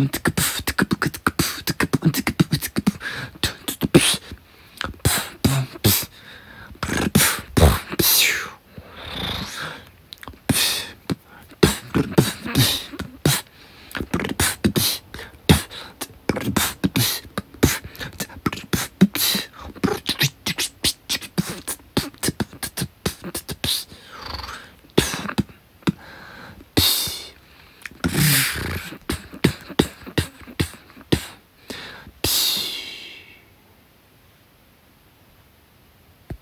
und 0.00 0.39